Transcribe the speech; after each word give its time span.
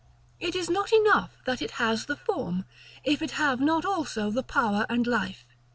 It 0.39 0.55
is 0.55 0.67
not 0.67 0.91
enough 0.91 1.29
that 1.45 1.61
it 1.61 1.69
has 1.77 2.07
the 2.07 2.15
Form, 2.15 2.65
if 3.03 3.21
it 3.21 3.29
have 3.37 3.59
not 3.61 3.85
also 3.85 4.31
the 4.31 4.41
power 4.41 4.87
and 4.89 5.05
life. 5.05 5.45